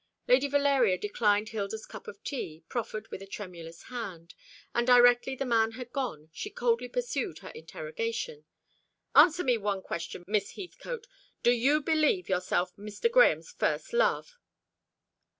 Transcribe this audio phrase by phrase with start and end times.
[0.27, 4.33] Lady Valeria declined Hilda's cup of tea, proffered with a tremulous hand;
[4.73, 8.43] and directly the man had gone, she coldly pursued her interrogation.
[9.13, 11.05] "Answer me one question, Miss Heathcote.
[11.43, 13.11] Do you believe yourself Mr.
[13.11, 14.39] Grahame's first love?"